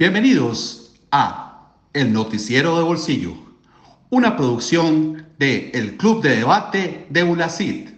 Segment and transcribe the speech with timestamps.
[0.00, 3.34] Bienvenidos a El Noticiero de Bolsillo,
[4.08, 7.90] una producción de El Club de Debate de ULACID,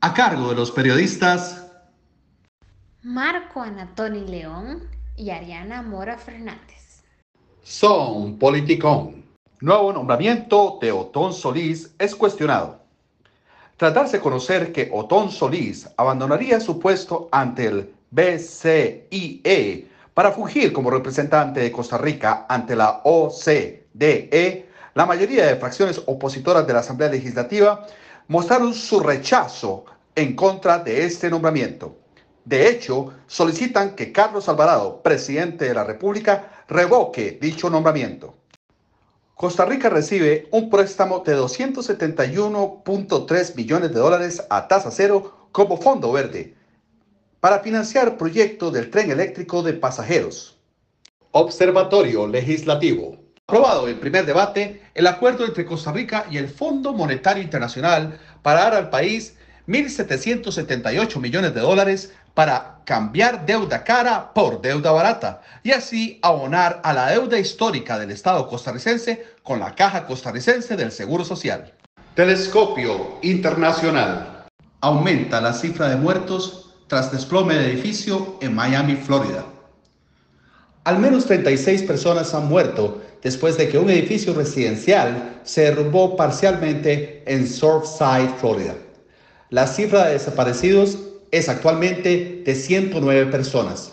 [0.00, 1.70] a cargo de los periodistas
[3.02, 7.02] Marco Anatoni León y Ariana Mora Fernández.
[7.62, 9.26] Son Politicón.
[9.60, 12.80] Nuevo nombramiento de Otón Solís es cuestionado.
[13.76, 20.72] Tras darse a conocer que Otón Solís abandonaría su puesto ante el BCIE para fungir
[20.72, 26.80] como representante de Costa Rica ante la OCDE, la mayoría de fracciones opositoras de la
[26.80, 27.86] Asamblea Legislativa
[28.28, 31.98] mostraron su rechazo en contra de este nombramiento.
[32.44, 38.36] De hecho, solicitan que Carlos Alvarado, presidente de la República, revoque dicho nombramiento.
[39.34, 46.12] Costa Rica recibe un préstamo de 271.3 millones de dólares a tasa cero como fondo
[46.12, 46.54] verde
[47.44, 50.56] para financiar proyecto del tren eléctrico de pasajeros.
[51.32, 53.18] Observatorio Legislativo.
[53.46, 58.60] Aprobado en primer debate el acuerdo entre Costa Rica y el Fondo Monetario Internacional para
[58.60, 59.36] dar al país
[59.68, 66.94] 1.778 millones de dólares para cambiar deuda cara por deuda barata y así abonar a
[66.94, 71.74] la deuda histórica del Estado costarricense con la Caja Costarricense del Seguro Social.
[72.14, 74.46] Telescopio Internacional.
[74.80, 79.44] Aumenta la cifra de muertos tras desplome de edificio en Miami, Florida.
[80.84, 87.22] Al menos 36 personas han muerto después de que un edificio residencial se derrumbó parcialmente
[87.26, 88.74] en Surfside, Florida.
[89.48, 90.98] La cifra de desaparecidos
[91.30, 93.92] es actualmente de 109 personas.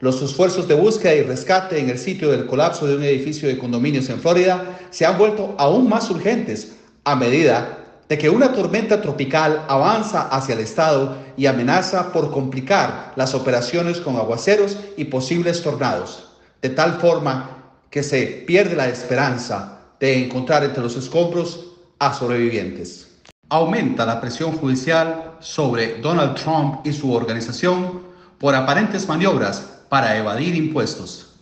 [0.00, 3.58] Los esfuerzos de búsqueda y rescate en el sitio del colapso de un edificio de
[3.58, 7.77] condominios en Florida se han vuelto aún más urgentes a medida
[8.08, 14.00] de que una tormenta tropical avanza hacia el estado y amenaza por complicar las operaciones
[14.00, 16.30] con aguaceros y posibles tornados,
[16.62, 17.58] de tal forma
[17.90, 21.66] que se pierde la esperanza de encontrar entre los escombros
[21.98, 23.08] a sobrevivientes.
[23.50, 28.02] Aumenta la presión judicial sobre Donald Trump y su organización
[28.38, 31.34] por aparentes maniobras para evadir impuestos.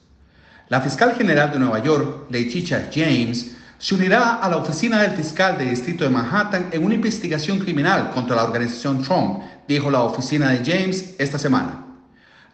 [0.69, 5.59] La fiscal general de Nueva York, Letitia James, se unirá a la oficina del fiscal
[5.59, 10.51] del distrito de Manhattan en una investigación criminal contra la organización Trump, dijo la oficina
[10.51, 11.85] de James esta semana.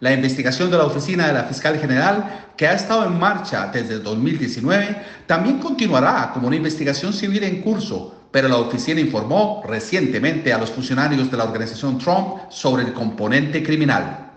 [0.01, 4.01] La investigación de la oficina de la fiscal general, que ha estado en marcha desde
[4.01, 10.59] 2019, también continuará como una investigación civil en curso, pero la oficina informó recientemente a
[10.59, 14.31] los funcionarios de la organización Trump sobre el componente criminal.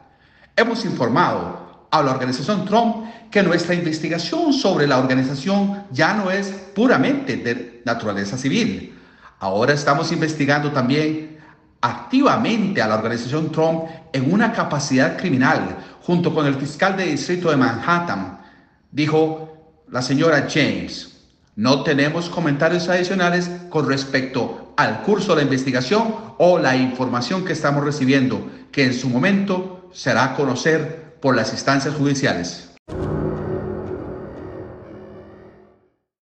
[0.56, 1.65] Hemos informado
[2.00, 7.82] a la organización Trump que nuestra investigación sobre la organización ya no es puramente de
[7.86, 8.98] naturaleza civil.
[9.40, 11.38] Ahora estamos investigando también
[11.82, 17.50] activamente a la organización Trump en una capacidad criminal junto con el fiscal de distrito
[17.50, 18.40] de Manhattan,
[18.92, 21.12] dijo la señora James.
[21.56, 27.54] No tenemos comentarios adicionales con respecto al curso de la investigación o la información que
[27.54, 32.75] estamos recibiendo, que en su momento será conocer por las instancias judiciales.